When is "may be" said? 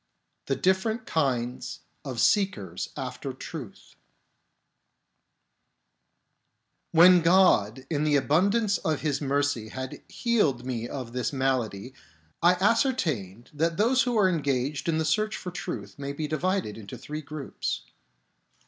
15.99-16.27